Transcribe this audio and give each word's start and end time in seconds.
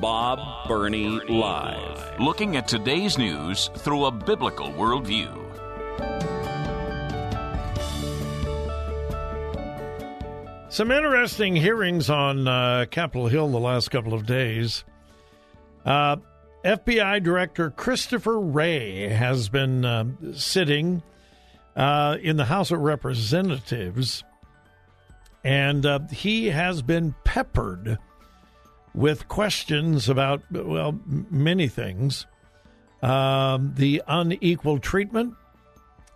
Bob 0.00 0.68
Burney 0.68 1.20
Live. 1.28 2.20
Looking 2.20 2.56
at 2.56 2.68
today's 2.68 3.18
news 3.18 3.68
through 3.78 4.04
a 4.04 4.12
biblical 4.12 4.68
worldview. 4.68 5.34
Some 10.68 10.92
interesting 10.92 11.56
hearings 11.56 12.10
on 12.10 12.46
uh, 12.46 12.86
Capitol 12.90 13.26
Hill 13.26 13.48
the 13.48 13.58
last 13.58 13.90
couple 13.90 14.14
of 14.14 14.24
days. 14.24 14.84
Uh, 15.84 16.18
FBI 16.64 17.20
Director 17.22 17.70
Christopher 17.70 18.38
Wray 18.38 19.08
has 19.08 19.48
been 19.48 19.84
uh, 19.84 20.04
sitting 20.34 21.02
uh, 21.74 22.18
in 22.22 22.36
the 22.36 22.44
House 22.44 22.70
of 22.70 22.78
Representatives, 22.80 24.22
and 25.42 25.84
uh, 25.84 26.00
he 26.12 26.46
has 26.46 26.82
been 26.82 27.16
peppered 27.24 27.98
with 28.94 29.28
questions 29.28 30.08
about, 30.08 30.42
well, 30.50 30.98
many 31.06 31.68
things. 31.68 32.26
Um, 33.02 33.74
the 33.76 34.02
unequal 34.08 34.80
treatment 34.80 35.34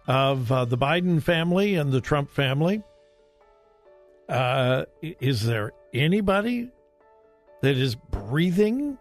of 0.06 0.50
uh, 0.50 0.64
the 0.64 0.78
Biden 0.78 1.22
family 1.22 1.76
and 1.76 1.92
the 1.92 2.00
Trump 2.00 2.30
family. 2.30 2.82
Uh, 4.28 4.84
is 5.02 5.44
there 5.44 5.72
anybody 5.94 6.70
that 7.60 7.76
is 7.76 7.94
breathing 7.94 8.98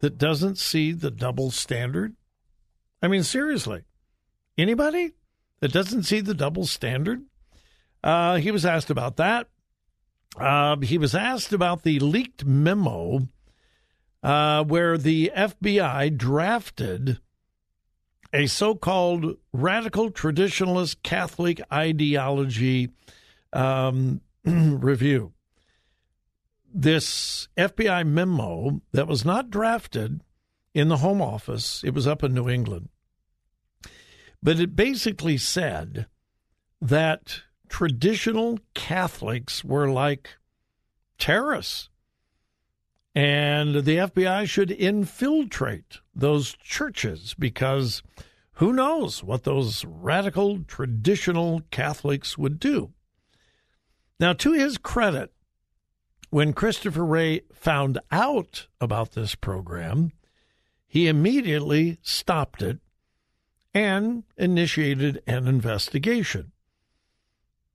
that 0.00 0.18
doesn't 0.18 0.58
see 0.58 0.92
the 0.92 1.10
double 1.10 1.50
standard? 1.50 2.14
I 3.02 3.08
mean, 3.08 3.22
seriously, 3.22 3.82
anybody 4.58 5.12
that 5.60 5.72
doesn't 5.72 6.02
see 6.02 6.20
the 6.20 6.34
double 6.34 6.66
standard? 6.66 7.22
Uh, 8.02 8.36
he 8.36 8.50
was 8.50 8.66
asked 8.66 8.90
about 8.90 9.16
that. 9.16 9.48
Uh, 10.36 10.78
he 10.80 10.98
was 10.98 11.14
asked 11.14 11.52
about 11.52 11.82
the 11.82 11.98
leaked 11.98 12.44
memo 12.44 13.28
uh, 14.22 14.64
where 14.64 14.96
the 14.96 15.32
FBI 15.34 16.16
drafted 16.16 17.20
a 18.32 18.46
so 18.46 18.74
called 18.74 19.36
radical 19.52 20.10
traditionalist 20.10 20.96
Catholic 21.02 21.60
ideology 21.72 22.90
um, 23.52 24.20
review. 24.44 25.32
This 26.72 27.48
FBI 27.56 28.06
memo 28.06 28.80
that 28.92 29.08
was 29.08 29.24
not 29.24 29.50
drafted 29.50 30.22
in 30.72 30.88
the 30.88 30.98
Home 30.98 31.20
Office, 31.20 31.82
it 31.84 31.94
was 31.94 32.06
up 32.06 32.22
in 32.22 32.32
New 32.32 32.48
England, 32.48 32.90
but 34.40 34.60
it 34.60 34.76
basically 34.76 35.36
said 35.36 36.06
that 36.80 37.42
traditional 37.70 38.58
Catholics 38.74 39.64
were 39.64 39.88
like 39.88 40.36
terrorists. 41.18 41.88
And 43.14 43.76
the 43.76 43.96
FBI 43.96 44.46
should 44.46 44.70
infiltrate 44.70 45.98
those 46.14 46.54
churches 46.62 47.34
because 47.38 48.02
who 48.54 48.72
knows 48.72 49.24
what 49.24 49.44
those 49.44 49.84
radical 49.84 50.62
traditional 50.64 51.62
Catholics 51.70 52.36
would 52.36 52.60
do. 52.60 52.92
Now, 54.18 54.34
to 54.34 54.52
his 54.52 54.76
credit, 54.76 55.32
when 56.28 56.52
Christopher 56.52 57.04
Wray 57.04 57.40
found 57.54 57.98
out 58.12 58.66
about 58.80 59.12
this 59.12 59.34
program, 59.34 60.12
he 60.86 61.08
immediately 61.08 61.98
stopped 62.02 62.62
it 62.62 62.78
and 63.72 64.24
initiated 64.36 65.22
an 65.26 65.46
investigation 65.48 66.52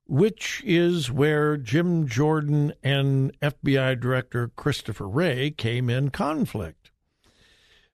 which 0.08 0.62
is 0.66 1.12
where 1.12 1.58
Jim 1.58 2.08
Jordan 2.08 2.74
and 2.84 3.38
FBI 3.40 4.00
Director 4.00 4.52
Christopher 4.56 5.08
Wray 5.08 5.52
came 5.52 5.90
in 5.90 6.10
conflict. 6.12 6.92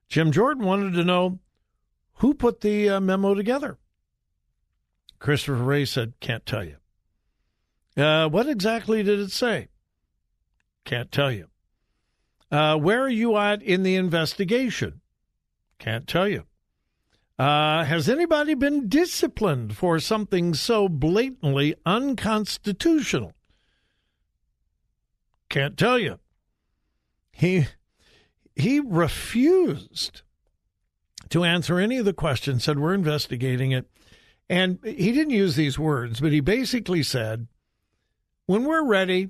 Jim 0.09 0.31
Jordan 0.31 0.65
wanted 0.65 0.93
to 0.93 1.05
know 1.05 1.39
who 2.15 2.33
put 2.33 2.61
the 2.61 2.89
uh, 2.89 2.99
memo 2.99 3.33
together. 3.33 3.77
Christopher 5.19 5.63
Wray 5.63 5.85
said, 5.85 6.13
Can't 6.19 6.45
tell 6.45 6.63
you. 6.63 6.77
Uh, 7.95 8.27
what 8.27 8.47
exactly 8.47 9.03
did 9.03 9.19
it 9.19 9.31
say? 9.31 9.69
Can't 10.83 11.11
tell 11.11 11.31
you. 11.31 11.47
Uh, 12.51 12.75
where 12.75 13.01
are 13.01 13.09
you 13.09 13.37
at 13.37 13.61
in 13.61 13.83
the 13.83 13.95
investigation? 13.95 14.99
Can't 15.79 16.07
tell 16.07 16.27
you. 16.27 16.45
Uh, 17.41 17.83
has 17.85 18.07
anybody 18.07 18.53
been 18.53 18.87
disciplined 18.87 19.75
for 19.75 19.99
something 19.99 20.53
so 20.53 20.87
blatantly 20.87 21.73
unconstitutional? 21.87 23.33
Can't 25.49 25.75
tell 25.75 25.97
you. 25.97 26.19
He 27.31 27.65
he 28.55 28.79
refused 28.79 30.21
to 31.29 31.43
answer 31.43 31.79
any 31.79 31.97
of 31.97 32.05
the 32.05 32.13
questions. 32.13 32.63
Said 32.63 32.77
we're 32.77 32.93
investigating 32.93 33.71
it, 33.71 33.89
and 34.47 34.77
he 34.83 35.11
didn't 35.11 35.31
use 35.31 35.55
these 35.55 35.79
words, 35.79 36.21
but 36.21 36.31
he 36.31 36.41
basically 36.41 37.01
said, 37.01 37.47
"When 38.45 38.65
we're 38.65 38.85
ready, 38.85 39.29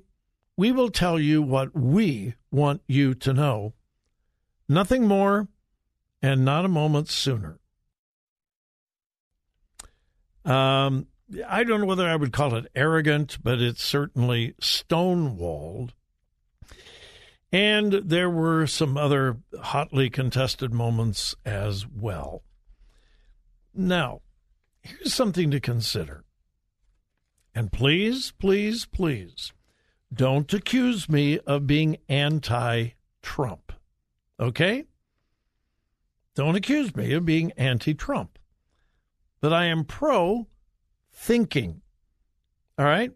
we 0.57 0.73
will 0.73 0.89
tell 0.89 1.17
you 1.17 1.41
what 1.41 1.73
we 1.73 2.33
want 2.51 2.81
you 2.88 3.13
to 3.13 3.31
know. 3.31 3.73
Nothing 4.67 5.07
more, 5.07 5.47
and 6.21 6.44
not 6.44 6.66
a 6.66 6.67
moment 6.67 7.07
sooner." 7.07 7.60
Um, 10.46 11.07
I 11.47 11.63
don't 11.63 11.81
know 11.81 11.88
whether 11.88 12.07
I 12.07 12.16
would 12.16 12.34
call 12.34 12.56
it 12.56 12.72
arrogant, 12.75 13.38
but 13.44 13.62
it's 13.62 13.84
certainly 13.84 14.53
stonewalled. 14.62 15.91
And 17.52 17.94
there 17.94 18.29
were 18.29 18.66
some 18.68 18.97
other 18.97 19.38
hotly 19.62 20.09
contested 20.09 20.74
moments 20.74 21.35
as 21.46 21.85
well. 21.88 22.44
Now, 23.74 24.22
here's 24.81 25.13
something 25.13 25.51
to 25.51 25.59
consider. 25.59 26.24
And 27.53 27.72
please, 27.72 28.31
please, 28.40 28.85
please, 28.85 29.51
don't 30.13 30.51
accuse 30.53 31.09
me 31.09 31.40
of 31.40 31.68
being 31.68 31.97
anti 32.07 32.91
Trump. 33.22 33.74
Okay? 34.40 34.85
Don't 36.35 36.56
accuse 36.56 36.96
me 36.96 37.13
of 37.13 37.25
being 37.25 37.51
anti 37.53 37.94
Trump 37.94 38.40
that 39.41 39.53
I 39.53 39.66
am 39.66 39.84
pro 39.84 40.47
thinking. 41.12 41.81
All 42.78 42.85
right? 42.85 43.12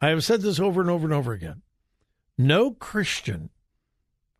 I 0.00 0.08
have 0.08 0.24
said 0.24 0.42
this 0.42 0.60
over 0.60 0.80
and 0.80 0.90
over 0.90 1.04
and 1.04 1.14
over 1.14 1.32
again. 1.32 1.62
No 2.36 2.72
Christian 2.72 3.50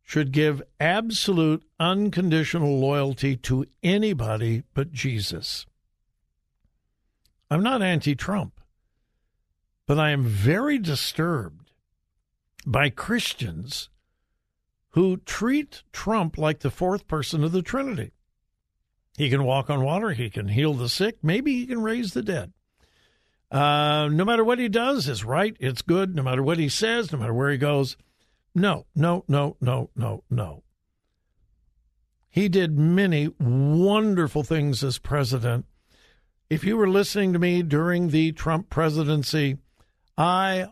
should 0.02 0.32
give 0.32 0.62
absolute 0.78 1.64
unconditional 1.80 2.78
loyalty 2.78 3.36
to 3.36 3.66
anybody 3.82 4.62
but 4.74 4.92
Jesus. 4.92 5.66
I'm 7.50 7.62
not 7.62 7.82
anti 7.82 8.14
Trump, 8.14 8.60
but 9.86 9.98
I 9.98 10.10
am 10.10 10.24
very 10.24 10.78
disturbed 10.78 11.70
by 12.66 12.90
Christians 12.90 13.88
who 14.90 15.18
treat 15.18 15.82
Trump 15.92 16.38
like 16.38 16.60
the 16.60 16.70
fourth 16.70 17.06
person 17.06 17.44
of 17.44 17.52
the 17.52 17.62
Trinity. 17.62 18.12
He 19.16 19.30
can 19.30 19.44
walk 19.44 19.70
on 19.70 19.82
water. 19.82 20.10
He 20.10 20.28
can 20.28 20.48
heal 20.48 20.74
the 20.74 20.88
sick. 20.88 21.18
Maybe 21.22 21.54
he 21.54 21.66
can 21.66 21.82
raise 21.82 22.12
the 22.12 22.22
dead. 22.22 22.52
Uh, 23.50 24.08
no 24.10 24.24
matter 24.24 24.44
what 24.44 24.58
he 24.58 24.68
does 24.68 25.08
it's 25.08 25.24
right. 25.24 25.56
It's 25.60 25.82
good. 25.82 26.14
No 26.14 26.22
matter 26.22 26.42
what 26.42 26.58
he 26.58 26.68
says, 26.68 27.12
no 27.12 27.18
matter 27.18 27.34
where 27.34 27.50
he 27.50 27.58
goes. 27.58 27.96
No, 28.54 28.86
no, 28.94 29.24
no, 29.28 29.56
no, 29.60 29.90
no, 29.94 30.24
no. 30.30 30.62
He 32.28 32.48
did 32.48 32.78
many 32.78 33.28
wonderful 33.38 34.42
things 34.42 34.84
as 34.84 34.98
president. 34.98 35.64
If 36.50 36.64
you 36.64 36.76
were 36.76 36.88
listening 36.88 37.32
to 37.32 37.38
me 37.38 37.62
during 37.62 38.08
the 38.08 38.32
Trump 38.32 38.68
presidency, 38.68 39.56
I 40.18 40.68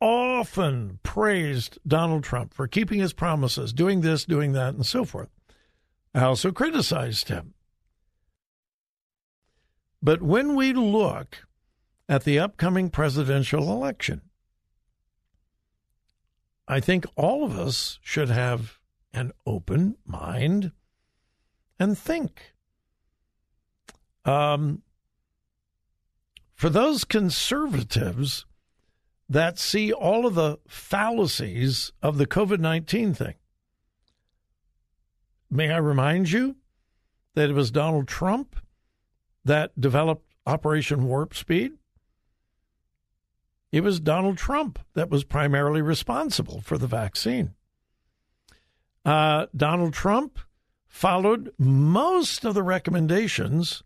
often 0.00 0.98
praised 1.02 1.78
Donald 1.86 2.24
Trump 2.24 2.54
for 2.54 2.66
keeping 2.66 3.00
his 3.00 3.12
promises, 3.12 3.72
doing 3.72 4.00
this, 4.00 4.24
doing 4.24 4.52
that, 4.52 4.74
and 4.74 4.86
so 4.86 5.04
forth. 5.04 5.28
I 6.14 6.22
also 6.22 6.52
criticized 6.52 7.28
him. 7.28 7.54
But 10.02 10.22
when 10.22 10.54
we 10.54 10.72
look 10.72 11.44
at 12.10 12.24
the 12.24 12.40
upcoming 12.40 12.90
presidential 12.90 13.72
election. 13.72 14.20
I 16.66 16.80
think 16.80 17.06
all 17.14 17.44
of 17.44 17.56
us 17.56 18.00
should 18.02 18.28
have 18.28 18.80
an 19.14 19.30
open 19.46 19.96
mind 20.04 20.72
and 21.78 21.96
think. 21.96 22.52
Um, 24.24 24.82
for 26.52 26.68
those 26.68 27.04
conservatives 27.04 28.44
that 29.28 29.60
see 29.60 29.92
all 29.92 30.26
of 30.26 30.34
the 30.34 30.58
fallacies 30.66 31.92
of 32.02 32.18
the 32.18 32.26
COVID 32.26 32.58
19 32.58 33.14
thing, 33.14 33.34
may 35.48 35.70
I 35.70 35.78
remind 35.78 36.32
you 36.32 36.56
that 37.34 37.50
it 37.50 37.54
was 37.54 37.70
Donald 37.70 38.08
Trump 38.08 38.56
that 39.44 39.78
developed 39.80 40.26
Operation 40.46 41.06
Warp 41.06 41.34
Speed? 41.34 41.72
It 43.72 43.82
was 43.82 44.00
Donald 44.00 44.36
Trump 44.36 44.78
that 44.94 45.10
was 45.10 45.24
primarily 45.24 45.80
responsible 45.80 46.60
for 46.60 46.76
the 46.76 46.88
vaccine. 46.88 47.54
Uh, 49.04 49.46
Donald 49.56 49.94
Trump 49.94 50.38
followed 50.88 51.52
most 51.56 52.44
of 52.44 52.54
the 52.54 52.62
recommendations 52.62 53.82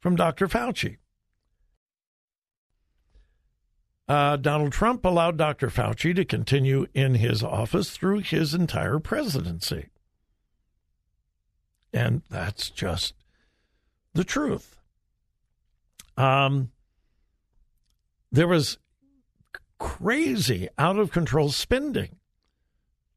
from 0.00 0.16
Dr. 0.16 0.48
Fauci. 0.48 0.96
Uh, 4.08 4.36
Donald 4.36 4.72
Trump 4.72 5.04
allowed 5.04 5.36
Dr. 5.36 5.68
Fauci 5.68 6.14
to 6.14 6.24
continue 6.24 6.86
in 6.92 7.14
his 7.16 7.42
office 7.42 7.90
through 7.90 8.18
his 8.18 8.52
entire 8.52 8.98
presidency. 8.98 9.88
And 11.92 12.22
that's 12.28 12.68
just 12.70 13.14
the 14.14 14.24
truth. 14.24 14.76
Um, 16.16 16.70
there 18.30 18.48
was 18.48 18.78
crazy, 19.78 20.68
out 20.78 20.98
of 20.98 21.10
control 21.10 21.50
spending 21.50 22.16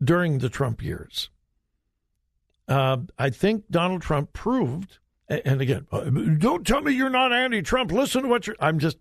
during 0.03 0.39
the 0.39 0.49
Trump 0.49 0.83
years. 0.83 1.29
Uh, 2.67 2.97
I 3.19 3.29
think 3.29 3.65
Donald 3.69 4.01
Trump 4.01 4.33
proved, 4.33 4.97
and 5.27 5.61
again, 5.61 5.85
uh, 5.91 6.05
don't 6.05 6.65
tell 6.65 6.81
me 6.81 6.93
you're 6.93 7.09
not 7.09 7.31
anti-Trump. 7.31 7.91
Listen 7.91 8.23
to 8.23 8.29
what 8.29 8.47
you're. 8.47 8.55
I'm 8.59 8.79
just 8.79 8.97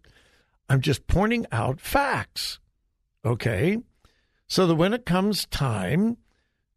I'm 0.68 0.80
just 0.80 1.06
pointing 1.06 1.46
out 1.52 1.80
facts. 1.80 2.58
Okay? 3.24 3.78
So 4.46 4.66
that 4.66 4.74
when 4.74 4.92
it 4.92 5.06
comes 5.06 5.46
time 5.46 6.18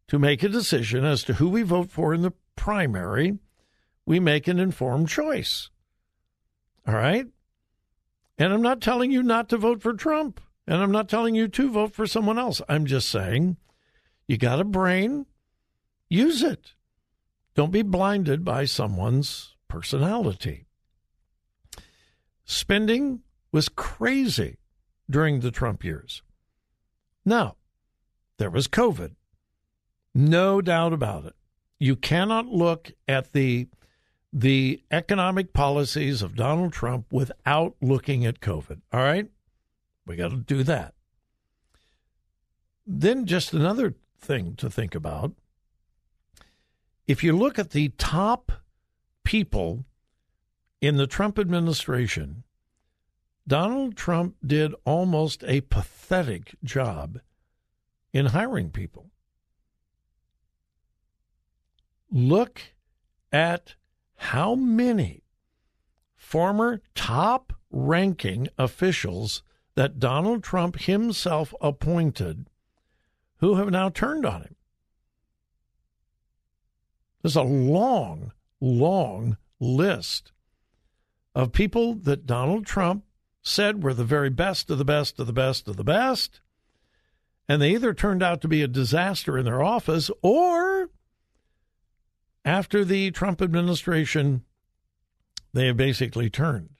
to 0.08 0.18
make 0.18 0.42
a 0.42 0.48
decision 0.48 1.04
as 1.04 1.22
to 1.24 1.34
who 1.34 1.48
we 1.48 1.62
vote 1.62 1.90
for 1.90 2.14
in 2.14 2.22
the 2.22 2.32
primary, 2.56 3.38
we 4.08 4.18
make 4.18 4.48
an 4.48 4.58
informed 4.58 5.06
choice. 5.06 5.68
All 6.86 6.94
right? 6.94 7.26
And 8.38 8.54
I'm 8.54 8.62
not 8.62 8.80
telling 8.80 9.10
you 9.10 9.22
not 9.22 9.50
to 9.50 9.58
vote 9.58 9.82
for 9.82 9.92
Trump. 9.92 10.40
And 10.66 10.82
I'm 10.82 10.90
not 10.90 11.10
telling 11.10 11.34
you 11.34 11.46
to 11.46 11.70
vote 11.70 11.92
for 11.92 12.06
someone 12.06 12.38
else. 12.38 12.62
I'm 12.70 12.86
just 12.86 13.10
saying 13.10 13.58
you 14.26 14.38
got 14.38 14.60
a 14.60 14.64
brain, 14.64 15.26
use 16.08 16.42
it. 16.42 16.72
Don't 17.54 17.70
be 17.70 17.82
blinded 17.82 18.46
by 18.46 18.64
someone's 18.64 19.54
personality. 19.68 20.64
Spending 22.46 23.20
was 23.52 23.68
crazy 23.68 24.56
during 25.10 25.40
the 25.40 25.50
Trump 25.50 25.84
years. 25.84 26.22
Now, 27.26 27.56
there 28.38 28.50
was 28.50 28.68
COVID. 28.68 29.16
No 30.14 30.62
doubt 30.62 30.94
about 30.94 31.26
it. 31.26 31.34
You 31.78 31.94
cannot 31.94 32.46
look 32.46 32.92
at 33.06 33.34
the 33.34 33.68
the 34.32 34.82
economic 34.90 35.52
policies 35.52 36.22
of 36.22 36.36
Donald 36.36 36.72
Trump 36.72 37.06
without 37.12 37.74
looking 37.80 38.26
at 38.26 38.40
COVID. 38.40 38.80
All 38.92 39.00
right? 39.00 39.30
We 40.06 40.16
got 40.16 40.30
to 40.30 40.36
do 40.36 40.62
that. 40.64 40.94
Then 42.86 43.26
just 43.26 43.52
another 43.52 43.94
thing 44.18 44.54
to 44.56 44.70
think 44.70 44.94
about. 44.94 45.32
If 47.06 47.22
you 47.24 47.36
look 47.36 47.58
at 47.58 47.70
the 47.70 47.90
top 47.98 48.52
people 49.24 49.84
in 50.80 50.96
the 50.96 51.06
Trump 51.06 51.38
administration 51.38 52.44
Donald 53.48 53.96
Trump 53.96 54.36
did 54.46 54.74
almost 54.84 55.42
a 55.44 55.62
pathetic 55.62 56.54
job 56.62 57.18
in 58.12 58.26
hiring 58.26 58.70
people. 58.70 59.10
Look 62.12 62.60
at 63.32 63.76
how 64.18 64.54
many 64.54 65.22
former 66.16 66.82
top 66.94 67.52
ranking 67.70 68.48
officials 68.58 69.42
that 69.74 69.98
Donald 69.98 70.42
Trump 70.42 70.80
himself 70.80 71.54
appointed 71.60 72.50
who 73.36 73.54
have 73.54 73.70
now 73.70 73.88
turned 73.88 74.26
on 74.26 74.42
him. 74.42 74.56
There's 77.22 77.36
a 77.36 77.42
long, 77.42 78.32
long 78.60 79.36
list 79.60 80.32
of 81.34 81.52
people 81.52 81.94
that 81.94 82.26
Donald 82.26 82.66
Trump 82.66 83.04
said 83.42 83.82
were 83.82 83.94
the 83.94 84.04
very 84.04 84.30
best 84.30 84.70
of 84.70 84.78
the 84.78 84.84
best 84.84 85.18
of 85.20 85.26
the 85.26 85.32
best 85.32 85.68
of 85.68 85.76
the 85.76 85.84
best. 85.84 86.40
And 87.48 87.62
they 87.62 87.70
either 87.70 87.94
turned 87.94 88.22
out 88.22 88.40
to 88.42 88.48
be 88.48 88.62
a 88.62 88.68
disaster 88.68 89.38
in 89.38 89.44
their 89.44 89.62
office 89.62 90.10
or 90.22 90.90
after 92.48 92.84
the 92.84 93.10
Trump 93.10 93.42
administration, 93.42 94.42
they 95.52 95.66
have 95.66 95.76
basically 95.76 96.30
turned. 96.30 96.70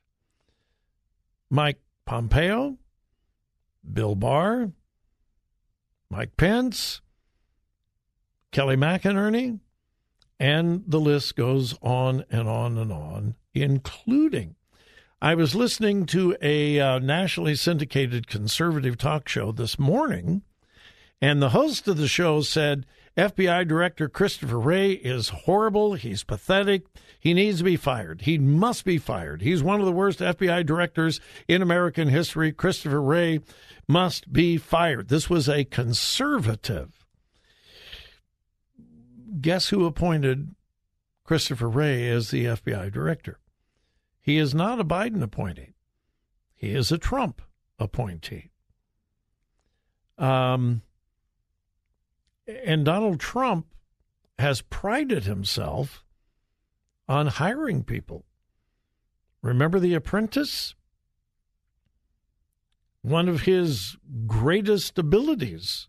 Mike 1.50 1.80
Pompeo, 2.06 2.78
Bill 3.92 4.14
Barr, 4.14 4.72
Mike 6.10 6.36
Pence, 6.36 7.02
Kelly 8.50 8.76
McInerney, 8.76 9.60
and 10.40 10.84
the 10.86 11.00
list 11.00 11.36
goes 11.36 11.76
on 11.82 12.24
and 12.30 12.48
on 12.48 12.78
and 12.78 12.90
on, 12.90 13.34
including 13.52 14.54
I 15.20 15.34
was 15.34 15.54
listening 15.54 16.06
to 16.06 16.36
a 16.40 16.78
uh, 16.78 16.98
nationally 17.00 17.56
syndicated 17.56 18.28
conservative 18.28 18.96
talk 18.96 19.28
show 19.28 19.50
this 19.50 19.78
morning, 19.78 20.42
and 21.20 21.42
the 21.42 21.50
host 21.50 21.88
of 21.88 21.96
the 21.96 22.06
show 22.06 22.40
said 22.40 22.86
FBI 23.18 23.66
Director 23.66 24.08
Christopher 24.08 24.60
Wray 24.60 24.92
is 24.92 25.30
horrible. 25.30 25.94
He's 25.94 26.22
pathetic. 26.22 26.86
He 27.18 27.34
needs 27.34 27.58
to 27.58 27.64
be 27.64 27.76
fired. 27.76 28.22
He 28.22 28.38
must 28.38 28.84
be 28.84 28.96
fired. 28.96 29.42
He's 29.42 29.60
one 29.60 29.80
of 29.80 29.86
the 29.86 29.92
worst 29.92 30.20
FBI 30.20 30.64
directors 30.64 31.20
in 31.48 31.60
American 31.60 32.06
history. 32.06 32.52
Christopher 32.52 33.02
Wray 33.02 33.40
must 33.88 34.32
be 34.32 34.56
fired. 34.56 35.08
This 35.08 35.28
was 35.28 35.48
a 35.48 35.64
conservative. 35.64 37.04
Guess 39.40 39.70
who 39.70 39.84
appointed 39.84 40.54
Christopher 41.24 41.68
Wray 41.68 42.08
as 42.08 42.30
the 42.30 42.44
FBI 42.44 42.92
director? 42.92 43.40
He 44.20 44.38
is 44.38 44.54
not 44.54 44.78
a 44.78 44.84
Biden 44.84 45.24
appointee. 45.24 45.74
He 46.54 46.70
is 46.70 46.92
a 46.92 46.98
Trump 46.98 47.42
appointee. 47.80 48.52
Um, 50.18 50.82
and 52.48 52.84
Donald 52.84 53.20
Trump 53.20 53.66
has 54.38 54.62
prided 54.62 55.24
himself 55.24 56.04
on 57.08 57.26
hiring 57.26 57.84
people. 57.84 58.24
Remember 59.42 59.78
The 59.78 59.94
Apprentice? 59.94 60.74
One 63.02 63.28
of 63.28 63.42
his 63.42 63.96
greatest 64.26 64.98
abilities 64.98 65.88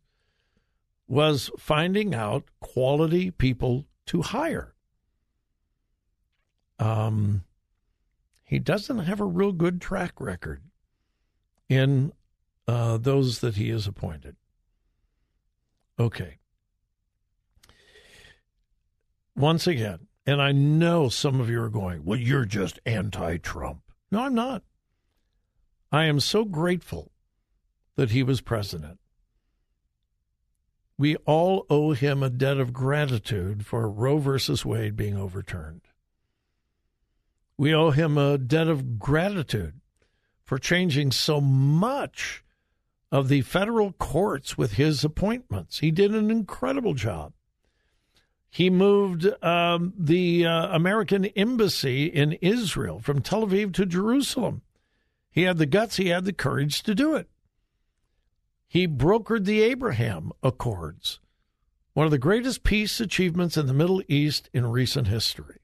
was 1.08 1.50
finding 1.58 2.14
out 2.14 2.46
quality 2.60 3.32
people 3.32 3.86
to 4.06 4.22
hire. 4.22 4.76
Um, 6.78 7.44
he 8.44 8.60
doesn't 8.60 9.00
have 9.00 9.20
a 9.20 9.26
real 9.26 9.52
good 9.52 9.82
track 9.82 10.14
record 10.20 10.64
in 11.68 12.14
uh, 12.68 12.98
those 12.98 13.40
that 13.40 13.56
he 13.56 13.70
has 13.70 13.88
appointed. 13.88 14.36
Okay. 16.00 16.39
Once 19.40 19.68
again, 19.68 20.00
and 20.26 20.42
I 20.42 20.52
know 20.52 21.08
some 21.08 21.40
of 21.40 21.50
you 21.50 21.62
are 21.62 21.70
going, 21.70 22.04
well, 22.04 22.20
you're 22.20 22.44
just 22.44 22.78
anti 22.86 23.38
Trump. 23.38 23.84
No, 24.12 24.24
I'm 24.24 24.36
not. 24.36 24.64
I 25.94 26.08
am 26.08 26.20
so 26.20 26.44
grateful 26.44 27.14
that 27.96 28.12
he 28.12 28.22
was 28.22 28.42
president. 28.42 29.00
We 30.98 31.16
all 31.26 31.66
owe 31.70 31.94
him 31.94 32.22
a 32.22 32.30
debt 32.30 32.58
of 32.58 32.74
gratitude 32.74 33.66
for 33.66 33.90
Roe 33.90 34.18
versus 34.18 34.66
Wade 34.66 34.98
being 34.98 35.16
overturned. 35.16 35.84
We 37.58 37.74
owe 37.74 37.92
him 37.92 38.18
a 38.18 38.38
debt 38.38 38.68
of 38.68 39.00
gratitude 39.00 39.80
for 40.44 40.58
changing 40.58 41.14
so 41.14 41.40
much 41.40 42.44
of 43.10 43.30
the 43.30 43.44
federal 43.44 43.94
courts 43.94 44.58
with 44.58 44.74
his 44.74 45.06
appointments. 45.06 45.80
He 45.80 45.92
did 45.92 46.14
an 46.14 46.30
incredible 46.30 46.94
job. 46.94 47.32
He 48.50 48.70
moved 48.70 49.28
um, 49.44 49.94
the 49.98 50.46
uh, 50.46 50.76
American 50.76 51.26
embassy 51.26 52.06
in 52.06 52.34
Israel 52.34 53.00
from 53.00 53.22
Tel 53.22 53.46
Aviv 53.46 53.74
to 53.74 53.86
Jerusalem. 53.86 54.62
He 55.32 55.44
had 55.44 55.58
the 55.58 55.66
guts, 55.66 55.98
he 55.98 56.08
had 56.08 56.26
the 56.26 56.34
courage 56.34 56.82
to 56.84 56.96
do 56.96 57.16
it. 57.16 57.30
He 58.68 58.88
brokered 58.88 59.46
the 59.46 59.62
Abraham 59.62 60.32
Accords, 60.44 61.20
one 61.94 62.06
of 62.06 62.12
the 62.12 62.18
greatest 62.18 62.64
peace 62.64 63.00
achievements 63.00 63.58
in 63.58 63.68
the 63.68 63.74
Middle 63.74 64.02
East 64.08 64.50
in 64.54 64.66
recent 64.68 65.08
history. 65.08 65.60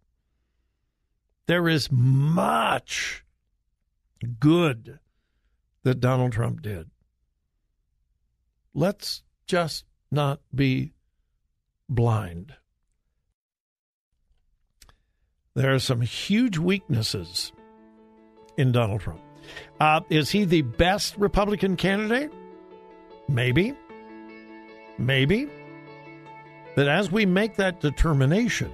There 1.48 1.68
is 1.68 1.92
much 1.92 3.24
good 4.40 5.00
that 5.84 6.00
Donald 6.00 6.32
Trump 6.32 6.62
did. 6.62 6.90
Let's 8.74 9.24
just 9.46 9.86
not 10.12 10.42
be 10.54 10.94
blind. 11.88 12.56
There 15.56 15.74
are 15.74 15.80
some 15.80 16.02
huge 16.02 16.58
weaknesses 16.58 17.54
in 18.58 18.74
Donald 18.74 19.00
Trump. 19.00 19.22
Uh, 19.80 20.02
is 20.10 20.30
he 20.30 20.44
the 20.44 20.64
best 20.64 21.16
Republican 21.16 21.78
candidate? 21.78 22.34
Maybe. 23.30 23.74
Maybe. 24.98 25.48
But 26.76 26.90
as 26.90 27.10
we 27.10 27.26
make 27.26 27.56
that 27.56 27.80
determination, 27.80 28.70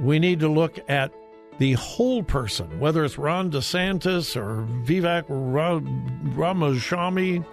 we 0.00 0.18
need 0.18 0.40
to 0.40 0.48
look 0.48 0.78
at 0.88 1.12
the 1.58 1.74
whole 1.74 2.22
person, 2.22 2.80
whether 2.80 3.04
it's 3.04 3.18
Ron 3.18 3.50
DeSantis 3.50 4.34
or 4.34 4.66
Vivek 4.86 5.24
Ramaswamy 6.36 7.44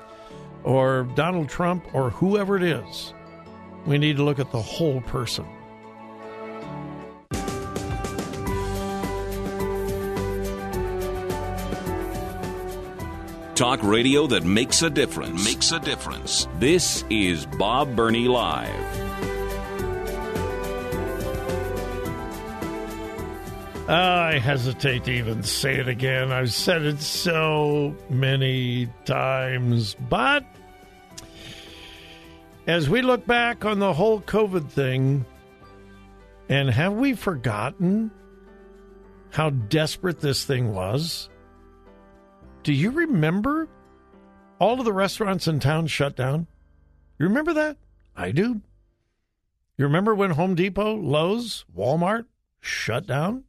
or 0.64 1.04
Donald 1.16 1.50
Trump 1.50 1.84
or 1.94 2.10
whoever 2.12 2.56
it 2.56 2.64
is. 2.64 3.14
We 3.86 3.98
need 3.98 4.16
to 4.16 4.24
look 4.24 4.40
at 4.40 4.52
the 4.52 4.62
whole 4.62 5.02
person. 5.02 5.46
Talk 13.56 13.82
radio 13.84 14.28
that 14.28 14.44
makes 14.44 14.82
a 14.82 14.90
difference. 14.90 15.46
Makes 15.46 15.72
a 15.72 15.80
difference. 15.80 16.46
This 16.60 17.06
is 17.10 17.46
Bob 17.46 17.96
Burney 17.96 18.28
Live. 18.28 18.70
I 23.88 24.40
hesitate 24.40 25.06
to 25.06 25.12
even 25.12 25.44
say 25.44 25.76
it 25.76 25.88
again. 25.88 26.34
I've 26.34 26.52
said 26.52 26.82
it 26.82 27.00
so 27.00 27.96
many 28.10 28.90
times. 29.06 29.96
But 30.10 30.44
as 32.68 32.90
we 32.90 33.02
look 33.02 33.26
back 33.26 33.64
on 33.64 33.80
the 33.80 33.94
whole 33.94 34.20
COVID 34.20 34.70
thing, 34.70 35.26
and 36.50 36.70
have 36.70 36.92
we 36.92 37.14
forgotten 37.14 38.12
how 39.32 39.52
desperate 39.52 40.20
this 40.20 40.44
thing 40.44 40.74
was? 40.74 41.30
Do 42.66 42.74
you 42.74 42.90
remember 42.90 43.68
all 44.58 44.80
of 44.80 44.86
the 44.86 44.92
restaurants 44.92 45.48
in 45.48 45.60
town 45.60 45.86
shut 45.86 46.16
down? 46.16 46.48
You 47.20 47.28
remember 47.28 47.54
that? 47.54 47.78
I 48.16 48.32
do. 48.32 48.60
You 49.78 49.86
remember 49.86 50.16
when 50.16 50.32
Home 50.32 50.56
Depot, 50.56 50.96
Lowe's, 50.96 51.64
Walmart 51.78 52.26
shut 52.60 53.06
down? 53.06 53.44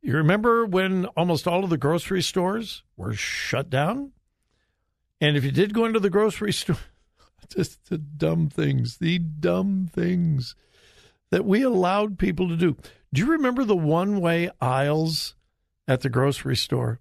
You 0.00 0.14
remember 0.14 0.64
when 0.64 1.04
almost 1.08 1.46
all 1.46 1.62
of 1.62 1.68
the 1.68 1.76
grocery 1.76 2.22
stores 2.22 2.84
were 2.96 3.12
shut 3.12 3.68
down? 3.68 4.12
And 5.20 5.36
if 5.36 5.44
you 5.44 5.50
did 5.50 5.74
go 5.74 5.84
into 5.84 6.00
the 6.00 6.08
grocery 6.08 6.52
store, 6.54 6.78
just 7.54 7.90
the 7.90 7.98
dumb 7.98 8.48
things, 8.48 8.96
the 8.96 9.18
dumb 9.18 9.90
things 9.92 10.54
that 11.28 11.44
we 11.44 11.60
allowed 11.60 12.18
people 12.18 12.48
to 12.48 12.56
do. 12.56 12.78
Do 13.12 13.20
you 13.20 13.30
remember 13.30 13.62
the 13.62 13.76
one 13.76 14.22
way 14.22 14.48
aisles 14.58 15.34
at 15.86 16.00
the 16.00 16.08
grocery 16.08 16.56
store? 16.56 17.00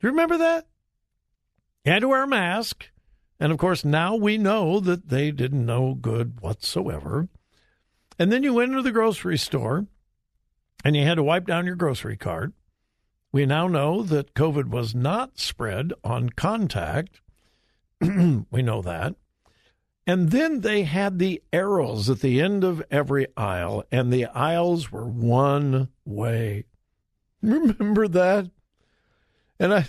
Do 0.00 0.06
you 0.06 0.10
remember 0.10 0.38
that? 0.38 0.66
You 1.84 1.92
had 1.92 2.00
to 2.00 2.08
wear 2.08 2.22
a 2.22 2.28
mask. 2.28 2.90
And 3.40 3.52
of 3.52 3.58
course, 3.58 3.84
now 3.84 4.14
we 4.14 4.38
know 4.38 4.80
that 4.80 5.08
they 5.08 5.30
didn't 5.30 5.64
know 5.64 5.94
good 5.94 6.40
whatsoever. 6.40 7.28
And 8.18 8.32
then 8.32 8.42
you 8.42 8.54
went 8.54 8.70
into 8.70 8.82
the 8.82 8.92
grocery 8.92 9.38
store 9.38 9.86
and 10.84 10.96
you 10.96 11.04
had 11.04 11.16
to 11.16 11.22
wipe 11.22 11.46
down 11.46 11.66
your 11.66 11.76
grocery 11.76 12.16
cart. 12.16 12.52
We 13.32 13.46
now 13.46 13.68
know 13.68 14.02
that 14.02 14.34
COVID 14.34 14.68
was 14.68 14.94
not 14.94 15.38
spread 15.38 15.92
on 16.02 16.30
contact. 16.30 17.20
we 18.00 18.62
know 18.62 18.82
that. 18.82 19.14
And 20.06 20.30
then 20.30 20.62
they 20.62 20.84
had 20.84 21.18
the 21.18 21.42
arrows 21.52 22.08
at 22.08 22.20
the 22.20 22.40
end 22.40 22.64
of 22.64 22.82
every 22.90 23.26
aisle, 23.36 23.84
and 23.92 24.10
the 24.10 24.24
aisles 24.24 24.90
were 24.90 25.06
one 25.06 25.88
way. 26.06 26.64
Remember 27.42 28.08
that? 28.08 28.50
And 29.58 29.74
I, 29.74 29.86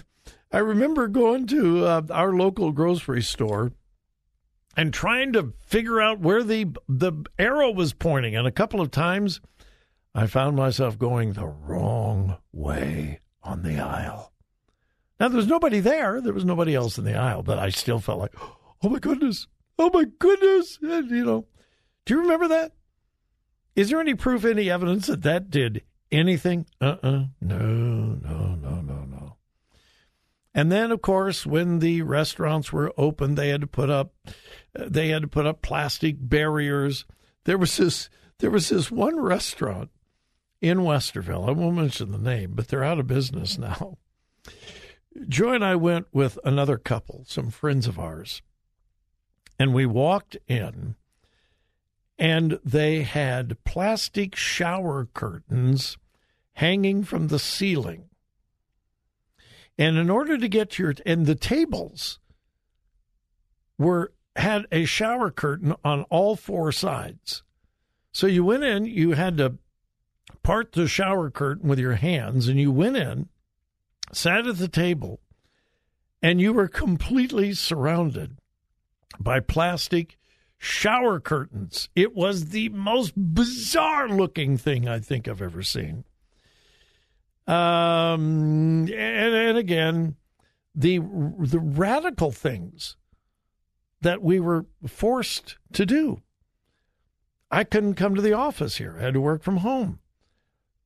I 0.51 0.59
remember 0.59 1.07
going 1.07 1.47
to 1.47 1.85
uh, 1.85 2.01
our 2.11 2.33
local 2.33 2.71
grocery 2.71 3.21
store 3.21 3.71
and 4.75 4.93
trying 4.93 5.33
to 5.33 5.53
figure 5.65 6.01
out 6.01 6.19
where 6.19 6.43
the 6.43 6.67
the 6.87 7.13
arrow 7.37 7.71
was 7.71 7.93
pointing. 7.93 8.35
And 8.35 8.47
a 8.47 8.51
couple 8.51 8.81
of 8.81 8.91
times, 8.91 9.41
I 10.15 10.27
found 10.27 10.55
myself 10.55 10.97
going 10.97 11.33
the 11.33 11.47
wrong 11.47 12.37
way 12.51 13.19
on 13.43 13.63
the 13.63 13.79
aisle. 13.79 14.33
Now 15.19 15.27
there 15.27 15.37
was 15.37 15.47
nobody 15.47 15.79
there. 15.79 16.21
There 16.21 16.33
was 16.33 16.45
nobody 16.45 16.75
else 16.75 16.97
in 16.97 17.03
the 17.03 17.15
aisle, 17.15 17.43
but 17.43 17.59
I 17.59 17.69
still 17.69 17.99
felt 17.99 18.19
like, 18.19 18.35
oh 18.83 18.89
my 18.89 18.99
goodness, 18.99 19.47
oh 19.77 19.91
my 19.93 20.05
goodness. 20.17 20.79
And, 20.81 21.09
you 21.09 21.25
know, 21.25 21.45
do 22.05 22.15
you 22.15 22.21
remember 22.21 22.47
that? 22.47 22.73
Is 23.75 23.89
there 23.89 23.99
any 23.99 24.15
proof, 24.15 24.45
any 24.45 24.69
evidence 24.69 25.07
that 25.07 25.21
that 25.23 25.49
did 25.49 25.83
anything? 26.11 26.65
Uh 26.81 26.95
uh-uh. 27.03 27.07
uh 27.07 27.25
No, 27.41 27.57
no, 27.57 27.65
no, 27.67 28.15
no, 28.15 28.29
no. 28.29 28.38
And 30.53 30.71
then, 30.71 30.91
of 30.91 31.01
course, 31.01 31.45
when 31.45 31.79
the 31.79 32.01
restaurants 32.01 32.73
were 32.73 32.93
open, 32.97 33.35
they 33.35 33.49
had 33.49 33.61
to 33.61 33.67
put 33.67 33.89
up 33.89 34.13
they 34.73 35.09
had 35.09 35.23
to 35.23 35.27
put 35.27 35.45
up 35.45 35.61
plastic 35.61 36.15
barriers. 36.19 37.05
There 37.45 37.57
was 37.57 37.77
this 37.77 38.09
there 38.39 38.51
was 38.51 38.69
this 38.69 38.89
one 38.89 39.19
restaurant 39.19 39.89
in 40.61 40.79
Westerville. 40.79 41.47
I 41.47 41.51
won't 41.51 41.75
mention 41.77 42.11
the 42.11 42.17
name, 42.17 42.53
but 42.53 42.67
they're 42.67 42.83
out 42.83 42.99
of 42.99 43.07
business 43.07 43.57
now. 43.57 43.97
Joy 45.27 45.55
and 45.55 45.65
I 45.65 45.75
went 45.75 46.07
with 46.13 46.39
another 46.43 46.77
couple, 46.77 47.25
some 47.27 47.49
friends 47.51 47.87
of 47.87 47.99
ours, 47.99 48.41
and 49.57 49.73
we 49.73 49.85
walked 49.85 50.37
in, 50.47 50.95
and 52.17 52.59
they 52.63 53.01
had 53.01 53.63
plastic 53.63 54.35
shower 54.35 55.05
curtains 55.13 55.97
hanging 56.53 57.03
from 57.03 57.27
the 57.27 57.39
ceiling 57.39 58.08
and 59.79 59.97
in 59.97 60.09
order 60.09 60.37
to 60.37 60.49
get 60.49 60.71
to 60.71 60.83
your 60.83 60.93
and 61.05 61.25
the 61.25 61.35
tables 61.35 62.19
were 63.77 64.11
had 64.35 64.67
a 64.71 64.83
shower 64.85 65.31
curtain 65.31 65.73
on 65.83 66.03
all 66.03 66.35
four 66.35 66.71
sides. 66.71 67.43
So 68.11 68.27
you 68.27 68.43
went 68.43 68.63
in, 68.63 68.85
you 68.85 69.13
had 69.13 69.37
to 69.37 69.57
part 70.43 70.73
the 70.73 70.87
shower 70.87 71.31
curtain 71.31 71.69
with 71.69 71.79
your 71.79 71.95
hands 71.95 72.47
and 72.47 72.59
you 72.59 72.71
went 72.71 72.97
in, 72.97 73.29
sat 74.11 74.45
at 74.45 74.57
the 74.57 74.67
table, 74.67 75.21
and 76.21 76.41
you 76.41 76.51
were 76.51 76.67
completely 76.67 77.53
surrounded 77.53 78.37
by 79.17 79.39
plastic 79.39 80.17
shower 80.57 81.21
curtains. 81.21 81.87
It 81.95 82.13
was 82.13 82.49
the 82.49 82.67
most 82.69 83.13
bizarre 83.15 84.09
looking 84.09 84.57
thing 84.57 84.89
I 84.89 84.99
think 84.99 85.27
I've 85.27 85.41
ever 85.41 85.63
seen. 85.63 86.03
Um, 87.49 88.87
and, 88.87 89.35
and 89.35 89.57
again, 89.57 90.15
the 90.75 90.99
the 90.99 91.59
radical 91.59 92.31
things 92.31 92.95
that 94.01 94.21
we 94.21 94.39
were 94.39 94.67
forced 94.87 95.57
to 95.73 95.85
do. 95.85 96.21
I 97.49 97.63
couldn't 97.63 97.95
come 97.95 98.13
to 98.13 98.21
the 98.21 98.33
office 98.33 98.77
here. 98.77 98.97
I 98.99 99.05
had 99.05 99.15
to 99.15 99.21
work 99.21 99.41
from 99.41 99.57
home. 99.57 99.99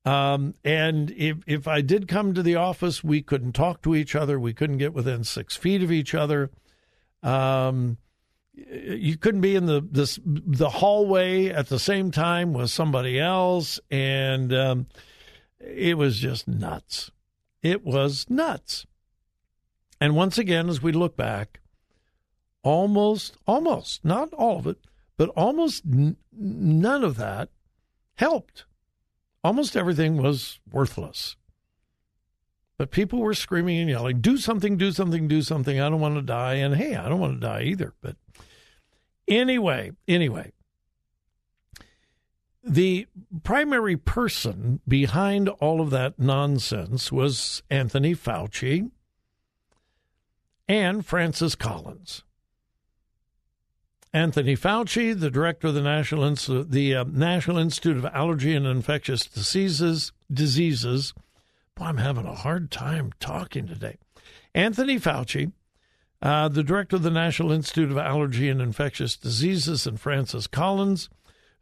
Um, 0.05 0.53
and 0.63 1.11
if 1.11 1.37
if 1.45 1.67
I 1.67 1.81
did 1.81 2.07
come 2.07 2.33
to 2.33 2.41
the 2.41 2.55
office, 2.55 3.03
we 3.03 3.21
couldn't 3.21 3.53
talk 3.53 3.81
to 3.81 3.93
each 3.93 4.15
other. 4.15 4.39
We 4.39 4.53
couldn't 4.53 4.77
get 4.77 4.93
within 4.93 5.25
six 5.25 5.57
feet 5.57 5.83
of 5.83 5.91
each 5.91 6.15
other. 6.15 6.49
Um, 7.21 7.97
you 8.53 9.17
couldn't 9.17 9.41
be 9.41 9.55
in 9.55 9.65
the 9.65 9.81
this 9.81 10.17
the 10.23 10.69
hallway 10.69 11.49
at 11.49 11.67
the 11.67 11.79
same 11.79 12.11
time 12.11 12.53
with 12.53 12.69
somebody 12.69 13.19
else, 13.19 13.81
and 13.91 14.53
um, 14.53 14.87
it 15.65 15.97
was 15.97 16.19
just 16.19 16.47
nuts. 16.47 17.11
It 17.61 17.85
was 17.85 18.25
nuts. 18.29 18.85
And 19.99 20.15
once 20.15 20.37
again, 20.37 20.69
as 20.69 20.81
we 20.81 20.91
look 20.91 21.15
back, 21.15 21.59
almost, 22.63 23.37
almost, 23.47 24.03
not 24.03 24.33
all 24.33 24.59
of 24.59 24.67
it, 24.67 24.77
but 25.17 25.29
almost 25.29 25.83
n- 25.85 26.17
none 26.31 27.03
of 27.03 27.17
that 27.17 27.49
helped. 28.15 28.65
Almost 29.43 29.75
everything 29.75 30.17
was 30.17 30.59
worthless. 30.71 31.35
But 32.77 32.91
people 32.91 33.19
were 33.19 33.33
screaming 33.33 33.79
and 33.79 33.89
yelling, 33.89 34.19
do 34.19 34.37
something, 34.37 34.77
do 34.77 34.91
something, 34.91 35.27
do 35.27 35.41
something. 35.41 35.79
I 35.79 35.89
don't 35.89 35.99
want 35.99 36.15
to 36.15 36.21
die. 36.21 36.55
And 36.55 36.75
hey, 36.75 36.95
I 36.95 37.07
don't 37.07 37.19
want 37.19 37.39
to 37.39 37.47
die 37.47 37.63
either. 37.63 37.93
But 38.01 38.15
anyway, 39.27 39.91
anyway, 40.07 40.52
the 42.63 43.07
primary 43.43 43.97
person 43.97 44.79
behind 44.87 45.49
all 45.49 45.81
of 45.81 45.89
that 45.89 46.17
nonsense 46.17 47.11
was 47.11 47.61
Anthony 47.69 48.15
Fauci 48.15 48.89
and 50.67 51.05
Francis 51.05 51.55
Collins. 51.55 52.23
Anthony 54.13 54.55
Fauci, 54.55 55.19
the 55.19 55.31
director 55.31 55.69
of 55.69 55.73
the 55.73 55.81
National, 55.81 56.23
Inst- 56.23 56.69
the, 56.69 56.95
uh, 56.95 57.03
National 57.03 57.57
Institute 57.57 57.97
of 57.97 58.05
Allergy 58.05 58.55
and 58.55 58.65
Infectious 58.65 59.25
Diseases, 59.25 60.11
diseases. 60.31 61.13
Boy, 61.75 61.85
I'm 61.85 61.97
having 61.97 62.25
a 62.25 62.35
hard 62.35 62.69
time 62.69 63.11
talking 63.19 63.65
today. 63.65 63.97
Anthony 64.53 64.99
Fauci, 64.99 65.51
uh, 66.21 66.47
the 66.47 66.63
director 66.63 66.97
of 66.97 67.01
the 67.01 67.09
National 67.09 67.51
Institute 67.51 67.89
of 67.89 67.97
Allergy 67.97 68.49
and 68.49 68.61
Infectious 68.61 69.17
Diseases, 69.17 69.87
and 69.87 69.99
Francis 69.99 70.45
Collins, 70.45 71.09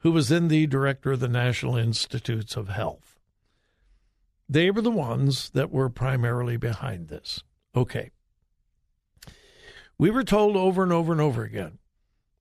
who 0.02 0.12
was 0.12 0.30
then 0.30 0.48
the 0.48 0.68
director 0.68 1.14
of 1.14 1.20
the 1.20 1.28
National 1.28 1.78
Institutes 1.78 2.56
of 2.56 2.70
Health. 2.70 3.20
They 4.50 4.70
were 4.70 4.82
the 4.82 4.92
ones 4.92 5.50
that 5.52 5.72
were 5.72 5.90
primarily 5.90 6.58
behind 6.58 7.08
this. 7.08 7.44
Okay. 7.76 8.12
We 9.98 10.10
were 10.10 10.24
told 10.24 10.58
over 10.58 10.84
and 10.84 10.92
over 10.92 11.12
and 11.12 11.22
over 11.22 11.44
again 11.44 11.78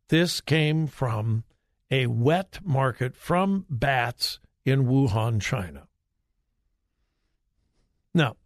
this 0.09 0.41
came 0.41 0.87
from 0.87 1.45
a 1.91 2.07
wet 2.07 2.59
market 2.65 3.15
from 3.15 3.65
bats 3.69 4.41
in 4.65 4.87
Wuhan, 4.87 5.41
China. 5.41 5.87
Now, 8.13 8.37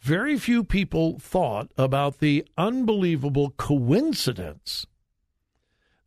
very 0.00 0.38
few 0.38 0.64
people 0.64 1.18
thought 1.18 1.70
about 1.76 2.18
the 2.18 2.46
unbelievable 2.56 3.50
coincidence 3.50 4.86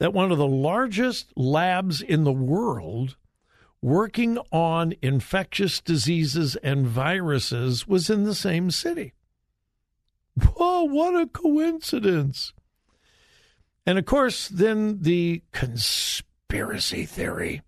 that 0.01 0.13
one 0.13 0.31
of 0.31 0.39
the 0.39 0.47
largest 0.47 1.31
labs 1.37 2.01
in 2.01 2.23
the 2.23 2.31
world 2.31 3.17
working 3.83 4.39
on 4.51 4.95
infectious 4.99 5.79
diseases 5.79 6.55
and 6.63 6.87
viruses 6.87 7.87
was 7.87 8.09
in 8.09 8.23
the 8.23 8.33
same 8.33 8.71
city. 8.71 9.13
Whoa, 10.43 10.85
what 10.85 11.13
a 11.21 11.27
coincidence! 11.27 12.51
And 13.85 13.99
of 13.99 14.05
course, 14.05 14.47
then 14.47 15.03
the 15.03 15.43
conspiracy 15.51 17.05
theory 17.05 17.61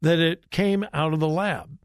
that 0.00 0.20
it 0.20 0.48
came 0.52 0.86
out 0.92 1.12
of 1.12 1.18
the 1.18 1.26
lab. 1.26 1.76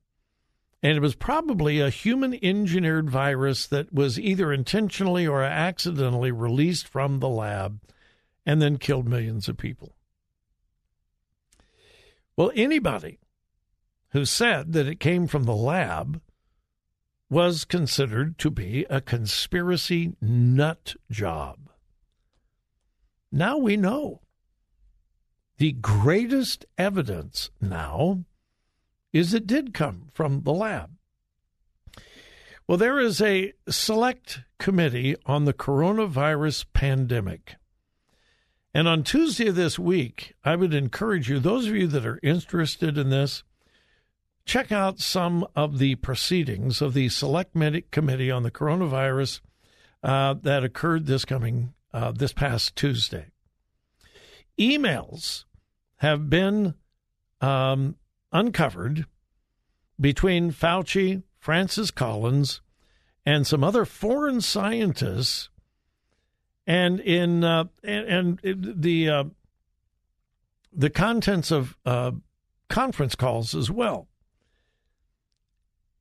And 0.84 0.96
it 0.96 1.02
was 1.02 1.16
probably 1.16 1.80
a 1.80 1.90
human 1.90 2.38
engineered 2.44 3.10
virus 3.10 3.66
that 3.66 3.92
was 3.92 4.20
either 4.20 4.54
intentionally 4.54 5.26
or 5.26 5.42
accidentally 5.42 6.32
released 6.32 6.88
from 6.88 7.22
the 7.22 7.30
lab 7.30 7.80
and 8.48 8.62
then 8.62 8.78
killed 8.78 9.10
millions 9.10 9.50
of 9.50 9.58
people. 9.58 9.94
Well, 12.38 12.50
anybody 12.56 13.20
who 14.12 14.24
said 14.24 14.72
that 14.72 14.88
it 14.88 15.02
came 15.02 15.28
from 15.28 15.44
the 15.44 15.56
lab 15.56 16.22
was 17.30 17.66
considered 17.66 18.38
to 18.38 18.50
be 18.50 18.86
a 18.90 19.02
conspiracy 19.02 20.16
nut 20.22 20.96
job. 21.12 21.70
Now 23.34 23.58
we 23.58 23.76
know. 23.76 24.22
The 25.58 25.74
greatest 25.74 26.66
evidence 26.78 27.50
now 27.60 28.24
is 29.12 29.34
it 29.34 29.46
did 29.46 29.74
come 29.74 30.08
from 30.14 30.44
the 30.44 30.54
lab. 30.54 30.92
Well, 32.66 32.78
there 32.78 33.00
is 33.00 33.22
a 33.22 33.52
select 33.68 34.40
committee 34.58 35.18
on 35.26 35.44
the 35.44 35.54
coronavirus 35.54 36.68
pandemic. 36.72 37.57
And 38.78 38.88
on 38.88 39.02
Tuesday 39.02 39.48
of 39.48 39.56
this 39.56 39.80
week, 39.80 40.36
I 40.46 40.56
would 40.56 40.72
encourage 40.72 41.32
you, 41.32 41.40
those 41.40 41.66
of 41.66 41.76
you 41.76 41.88
that 41.88 42.06
are 42.06 42.20
interested 42.22 42.96
in 42.96 43.10
this, 43.10 43.42
check 44.46 44.72
out 44.72 45.00
some 45.00 45.48
of 45.56 45.80
the 45.80 45.96
proceedings 45.96 46.80
of 46.80 46.94
the 46.94 47.10
Select 47.10 47.54
Committee 47.90 48.30
on 48.30 48.44
the 48.44 48.52
Coronavirus 48.52 49.40
uh, 50.04 50.36
that 50.44 50.64
occurred 50.64 51.08
this 51.08 51.26
coming 51.26 51.74
uh, 51.92 52.12
this 52.12 52.34
past 52.34 52.76
Tuesday. 52.76 53.32
Emails 54.60 55.46
have 55.96 56.30
been 56.30 56.76
um, 57.42 57.96
uncovered 58.32 59.08
between 60.00 60.52
Fauci, 60.52 61.24
Francis 61.40 61.90
Collins, 61.90 62.62
and 63.26 63.48
some 63.48 63.64
other 63.64 63.86
foreign 63.86 64.40
scientists, 64.40 65.50
and 66.68 67.00
in 67.00 67.44
uh, 67.44 67.64
and, 67.84 68.40
and, 68.44 68.74
the 68.82 69.10
uh, 69.10 69.24
the 70.74 70.90
contents 70.90 71.50
of 71.50 71.78
uh, 71.86 72.12
conference 72.70 73.16
calls 73.16 73.56
as 73.56 73.72
well. 73.72 74.08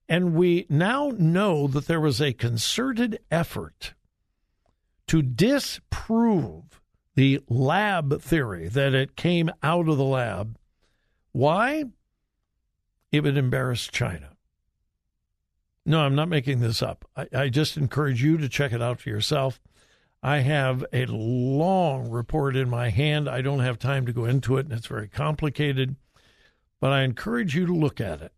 And 0.09 0.35
we 0.35 0.67
now 0.69 1.13
know 1.17 1.67
that 1.69 1.87
there 1.87 2.01
was 2.01 2.21
a 2.21 2.33
concerted 2.33 3.21
effort 3.31 3.95
to 5.07 5.23
disprove 5.23 6.81
the 7.15 7.41
lab 7.49 8.21
theory 8.21 8.69
that 8.69 8.95
it 8.95 9.17
came 9.17 9.51
out 9.63 9.89
of 9.89 9.97
the 9.97 10.05
lab. 10.05 10.59
Why? 11.33 11.85
It 13.11 13.23
would 13.23 13.39
embarrass 13.39 13.87
China. 13.89 14.31
No, 15.85 16.01
I'm 16.01 16.15
not 16.15 16.29
making 16.29 16.61
this 16.61 16.83
up. 16.83 17.05
I, 17.17 17.29
I, 17.33 17.49
just 17.49 17.77
encourage 17.77 18.23
you 18.23 18.37
to 18.39 18.49
check 18.49 18.73
it 18.73 18.83
out 18.83 19.01
for 19.01 19.09
yourself. 19.09 19.61
I 20.23 20.39
have 20.39 20.85
a 20.93 21.07
long 21.07 22.11
report 22.11 22.57
in 22.57 22.69
my 22.69 22.89
hand. 22.89 23.29
I 23.29 23.43
don't 23.43 23.61
have 23.61 23.79
time 23.79 24.07
to 24.07 24.13
go 24.13 24.25
into 24.25 24.57
it, 24.57 24.67
and 24.67 24.73
it's 24.73 24.87
very 24.87 25.09
complicated, 25.09 25.97
but 26.81 26.93
I 26.93 27.03
encourage 27.03 27.55
you 27.55 27.67
to 27.67 27.73
look 27.73 28.01
at 28.01 28.23
it. 28.23 28.33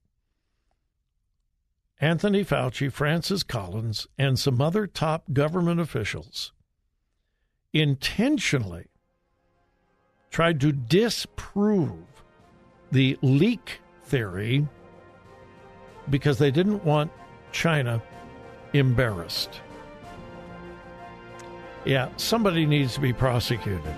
Anthony 2.00 2.44
Fauci, 2.44 2.92
Francis 2.92 3.42
Collins, 3.42 4.06
and 4.16 4.38
some 4.38 4.60
other 4.60 4.86
top 4.86 5.32
government 5.32 5.80
officials 5.80 6.52
intentionally 7.72 8.86
tried 10.30 10.60
to 10.60 10.72
disprove 10.72 12.04
the 12.92 13.18
leak 13.22 13.80
theory 14.04 14.66
because 16.08 16.38
they 16.38 16.50
didn't 16.50 16.84
want 16.84 17.10
China 17.52 18.02
embarrassed. 18.72 19.60
Yeah, 21.88 22.10
somebody 22.18 22.66
needs 22.66 22.92
to 22.96 23.00
be 23.00 23.14
prosecuted. 23.14 23.94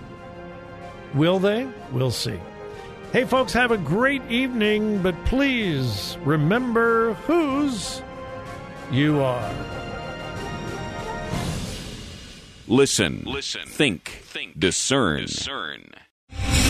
Will 1.13 1.41
they? 1.41 1.69
We'll 1.91 2.13
see. 2.13 2.39
Hey, 3.13 3.25
folks, 3.25 3.53
have 3.53 3.73
a 3.73 3.77
great 3.77 4.23
evening, 4.31 5.03
but 5.03 5.17
please 5.25 6.17
remember 6.25 7.15
whose 7.27 8.01
you 8.93 9.21
are. 9.21 9.53
Listen. 12.69 13.25
Listen. 13.27 13.67
Think. 13.67 14.23
Think. 14.23 14.61
Discern. 14.61 15.23
Discern. 15.23 15.91